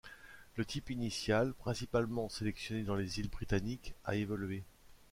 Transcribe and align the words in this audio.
Le 0.55 0.65
type 0.65 0.89
initial, 0.89 1.53
principalement 1.53 2.27
sélectionné 2.27 2.81
dans 2.81 2.95
les 2.95 3.19
îles 3.19 3.29
britanniques, 3.29 3.93
a 4.03 4.15
évolué. 4.15 4.63